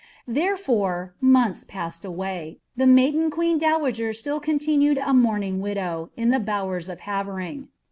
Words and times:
I'herefore, 0.27 1.11
uionihs 1.21 1.63
jHtmed 1.67 2.05
away, 2.05 2.59
and 2.75 2.81
the 2.81 2.91
maiden 2.91 3.29
queen 3.29 3.59
dowager 3.59 4.09
atill 4.09 4.41
continued 4.41 4.97
u 4.97 5.03
inuuming 5.03 5.59
widow, 5.61 6.09
in 6.17 6.31
the 6.31 6.39
bowers 6.39 6.89
of 6.89 7.01
Havering. 7.01 7.67